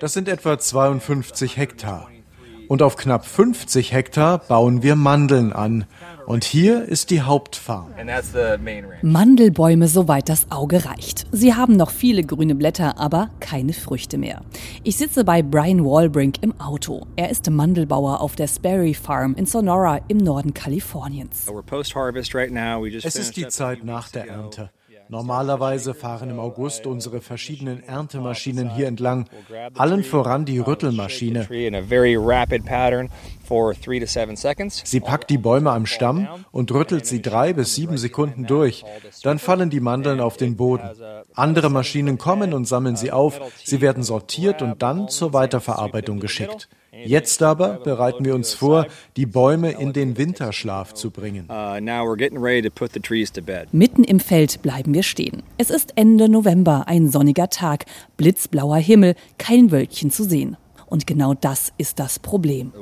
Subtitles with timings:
[0.00, 2.08] Das sind etwa 52 Hektar.
[2.68, 5.86] Und auf knapp 50 Hektar bauen wir Mandeln an.
[6.26, 7.92] Und hier ist die Hauptfarm.
[9.02, 11.26] Mandelbäume, soweit das Auge reicht.
[11.32, 14.42] Sie haben noch viele grüne Blätter, aber keine Früchte mehr.
[14.84, 17.08] Ich sitze bei Brian Walbrink im Auto.
[17.16, 21.48] Er ist Mandelbauer auf der Sperry Farm in Sonora im Norden Kaliforniens.
[23.02, 24.70] Es ist die Zeit nach der Ernte.
[25.10, 29.28] Normalerweise fahren im August unsere verschiedenen Erntemaschinen hier entlang,
[29.74, 31.48] allen voran die Rüttelmaschine.
[34.84, 38.84] Sie packt die Bäume am Stamm und rüttelt sie drei bis sieben Sekunden durch.
[39.24, 40.88] Dann fallen die Mandeln auf den Boden.
[41.34, 43.40] Andere Maschinen kommen und sammeln sie auf.
[43.64, 46.68] Sie werden sortiert und dann zur Weiterverarbeitung geschickt.
[46.92, 51.48] Jetzt aber bereiten wir uns vor, die Bäume in den Winterschlaf zu bringen.
[51.48, 51.78] Uh,
[53.72, 55.42] Mitten im Feld bleiben wir stehen.
[55.56, 60.56] Es ist Ende November, ein sonniger Tag, blitzblauer Himmel, kein Wölkchen zu sehen.
[60.86, 62.72] Und genau das ist das Problem.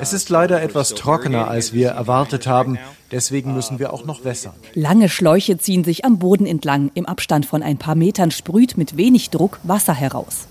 [0.00, 2.78] Es ist leider etwas trockener, als wir erwartet haben.
[3.10, 4.54] Deswegen müssen wir auch noch wässern.
[4.74, 6.92] Lange Schläuche ziehen sich am Boden entlang.
[6.94, 10.46] Im Abstand von ein paar Metern sprüht mit wenig Druck Wasser heraus.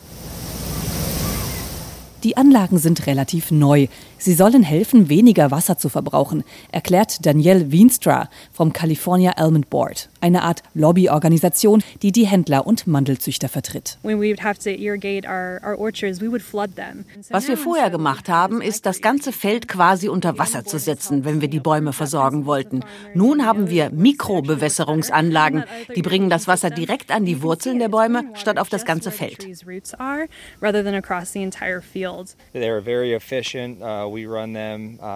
[2.23, 3.87] Die Anlagen sind relativ neu.
[4.23, 10.43] Sie sollen helfen, weniger Wasser zu verbrauchen, erklärt Danielle Wienstra vom California Almond Board, eine
[10.43, 13.97] Art Lobbyorganisation, die die Händler und Mandelzüchter vertritt.
[14.03, 14.21] Was
[17.47, 21.47] wir vorher gemacht haben, ist, das ganze Feld quasi unter Wasser zu setzen, wenn wir
[21.47, 22.81] die Bäume versorgen wollten.
[23.15, 25.63] Nun haben wir Mikrobewässerungsanlagen,
[25.95, 29.47] die bringen das Wasser direkt an die Wurzeln der Bäume statt auf das ganze Feld.
[33.81, 34.10] Uh,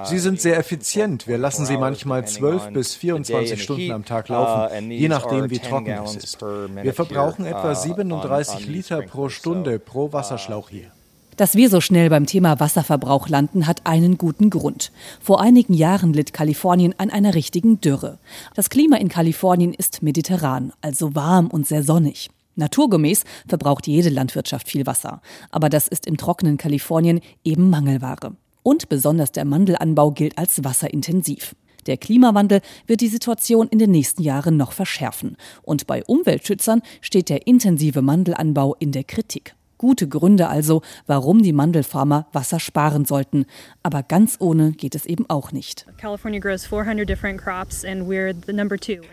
[0.05, 1.27] sie sind sehr effizient.
[1.27, 5.59] Wir lassen sie manchmal 12 bis 24 Stunden am Tag laufen, uh, je nachdem, wie
[5.59, 6.41] trocken es ist.
[6.41, 10.91] Wir verbrauchen etwa 37 uh, Liter pro Stunde pro Wasserschlauch hier.
[11.37, 14.93] Dass wir so schnell beim Thema Wasserverbrauch landen, hat einen guten Grund.
[15.19, 18.19] Vor einigen Jahren litt Kalifornien an einer richtigen Dürre.
[18.55, 22.29] Das Klima in Kalifornien ist mediterran, also warm und sehr sonnig.
[22.55, 28.31] Naturgemäß verbraucht jede Landwirtschaft viel Wasser, aber das ist im trockenen Kalifornien eben Mangelware.
[28.67, 31.55] Und besonders der Mandelanbau gilt als wasserintensiv.
[31.85, 35.37] Der Klimawandel wird die Situation in den nächsten Jahren noch verschärfen.
[35.61, 39.53] Und bei Umweltschützern steht der intensive Mandelanbau in der Kritik.
[39.77, 43.45] Gute Gründe also, warum die Mandelfarmer Wasser sparen sollten.
[43.83, 45.85] Aber ganz ohne geht es eben auch nicht.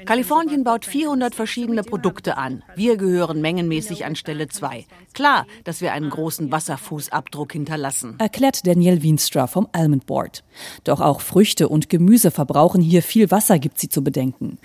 [0.07, 2.63] Kalifornien baut 400 verschiedene Produkte an.
[2.77, 4.87] Wir gehören mengenmäßig an Stelle 2.
[5.15, 8.15] Klar, dass wir einen großen Wasserfußabdruck hinterlassen.
[8.19, 10.45] Erklärt Danielle Wienstra vom Almond Board.
[10.85, 14.59] Doch auch Früchte und Gemüse verbrauchen hier viel Wasser, gibt sie zu bedenken.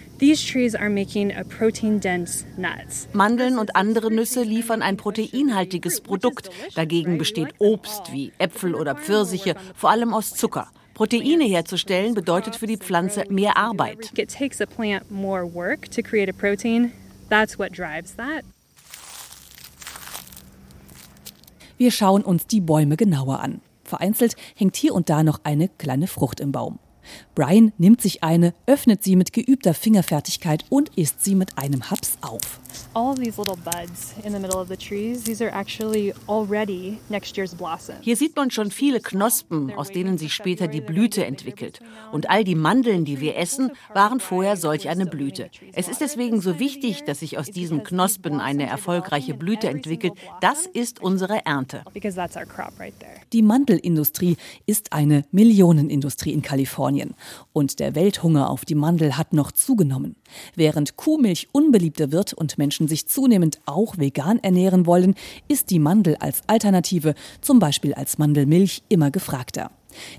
[3.13, 6.49] Mandeln und andere Nüsse liefern ein proteinhaltiges fertiges Produkt.
[6.75, 10.67] Dagegen besteht Obst wie Äpfel oder Pfirsiche, vor allem aus Zucker.
[10.93, 14.11] Proteine herzustellen bedeutet für die Pflanze mehr Arbeit.
[21.77, 23.61] Wir schauen uns die Bäume genauer an.
[23.83, 26.79] Vereinzelt hängt hier und da noch eine kleine Frucht im Baum.
[27.35, 32.17] Brian nimmt sich eine, öffnet sie mit geübter Fingerfertigkeit und isst sie mit einem Haps
[32.21, 32.59] auf.
[38.01, 41.79] Hier sieht man schon viele Knospen, aus denen sich später die Blüte entwickelt.
[42.11, 45.51] Und all die Mandeln, die wir essen, waren vorher solch eine Blüte.
[45.73, 50.13] Es ist deswegen so wichtig, dass sich aus diesen Knospen eine erfolgreiche Blüte entwickelt.
[50.41, 51.83] Das ist unsere Ernte.
[53.31, 57.13] Die Mandelindustrie ist eine Millionenindustrie in Kalifornien.
[57.53, 60.15] Und der Welthunger auf die Mandel hat noch zugenommen.
[60.55, 65.15] Während Kuhmilch unbeliebter wird und Menschen sich zunehmend auch vegan ernähren wollen,
[65.47, 69.71] ist die Mandel als Alternative, zum Beispiel als Mandelmilch, immer gefragter.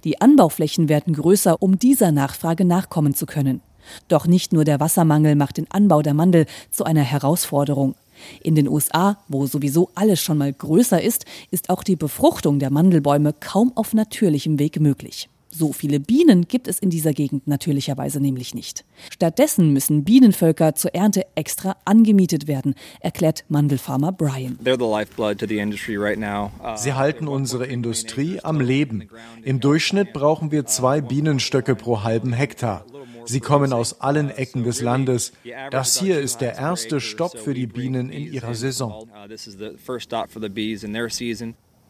[0.04, 3.60] Die Anbauflächen werden größer, um dieser Nachfrage nachkommen zu können.
[4.08, 7.94] Doch nicht nur der Wassermangel macht den Anbau der Mandel zu einer Herausforderung.
[8.42, 12.71] In den USA, wo sowieso alles schon mal größer ist, ist auch die Befruchtung der
[12.71, 15.28] Mandelbäume kaum auf natürlichem Weg möglich.
[15.59, 18.84] So viele Bienen gibt es in dieser Gegend natürlicherweise nämlich nicht.
[19.13, 24.57] Stattdessen müssen Bienenvölker zur Ernte extra angemietet werden, erklärt Mandelfarmer Brian.
[24.65, 24.77] Uh,
[26.77, 29.09] Sie halten unsere Industrie am Leben.
[29.43, 32.84] Im Durchschnitt brauchen wir zwei Bienenstöcke pro halben Hektar.
[33.25, 35.33] Sie kommen aus allen Ecken des Landes.
[35.72, 39.09] Das hier ist der erste Stopp für die Bienen in ihrer Saison.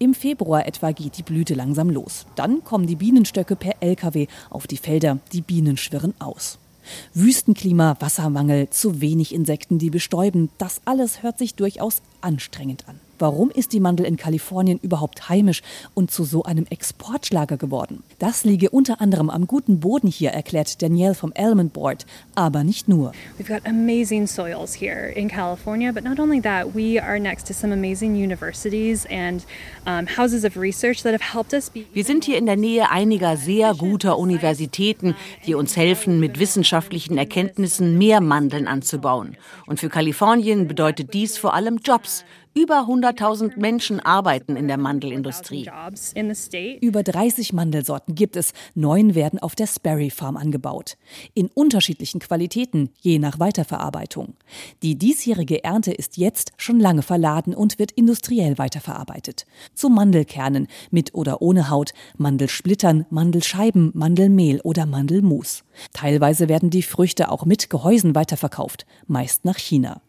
[0.00, 2.26] Im Februar etwa geht die Blüte langsam los.
[2.36, 5.18] Dann kommen die Bienenstöcke per Lkw auf die Felder.
[5.32, 6.58] Die Bienen schwirren aus.
[7.14, 13.00] Wüstenklima, Wassermangel, zu wenig Insekten, die bestäuben, das alles hört sich durchaus anstrengend an.
[13.18, 15.62] Warum ist die Mandel in Kalifornien überhaupt heimisch
[15.94, 18.04] und zu so einem Exportschlager geworden?
[18.20, 22.06] Das liege unter anderem am guten Boden hier, erklärt Danielle vom Element Board,
[22.36, 23.12] aber nicht nur.
[23.38, 27.52] We've got amazing soils here in California, but not only that, we are next to
[27.52, 29.44] some amazing universities and
[29.84, 32.90] um, houses of research that have helped us be Wir sind hier in der Nähe
[32.90, 35.16] einiger sehr guter Universitäten,
[35.46, 39.36] die uns helfen, mit wissenschaftlichen Erkenntnissen mehr Mandeln anzubauen.
[39.66, 42.24] Und für Kalifornien bedeutet dies vor allem Jobs.
[42.58, 45.70] Über 100.000 Menschen arbeiten in der Mandelindustrie.
[46.80, 48.52] Über 30 Mandelsorten gibt es.
[48.74, 50.96] Neun werden auf der Sperry Farm angebaut.
[51.34, 54.34] In unterschiedlichen Qualitäten, je nach Weiterverarbeitung.
[54.82, 59.46] Die diesjährige Ernte ist jetzt schon lange verladen und wird industriell weiterverarbeitet.
[59.74, 65.62] Zu Mandelkernen, mit oder ohne Haut, Mandelsplittern, Mandelscheiben, Mandelmehl oder Mandelmus.
[65.92, 70.02] Teilweise werden die Früchte auch mit Gehäusen weiterverkauft, meist nach China.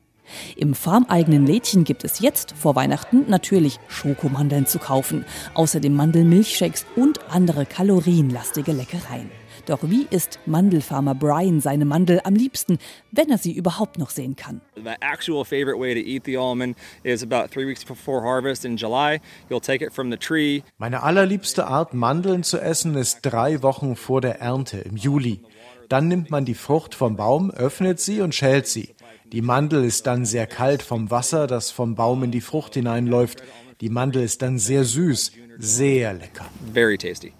[0.55, 7.19] Im farmeigenen Lädchen gibt es jetzt vor Weihnachten natürlich Schokomandeln zu kaufen, außerdem Mandelmilchshakes und
[7.29, 9.29] andere kalorienlastige Leckereien.
[9.65, 12.79] Doch wie isst Mandelfarmer Brian seine Mandel am liebsten,
[13.11, 14.61] wenn er sie überhaupt noch sehen kann?
[14.75, 18.77] The actual favorite way to eat the almond is about three weeks before harvest in
[18.77, 19.19] July.
[19.49, 20.63] You'll take it from the tree.
[20.77, 25.41] Meine allerliebste Art, Mandeln zu essen, ist drei Wochen vor der Ernte im Juli.
[25.87, 28.95] Dann nimmt man die Frucht vom Baum, öffnet sie und schält sie.
[29.31, 33.43] Die Mandel ist dann sehr kalt vom Wasser, das vom Baum in die Frucht hineinläuft.
[33.79, 36.45] Die Mandel ist dann sehr süß, sehr lecker.
[36.73, 37.33] Very tasty.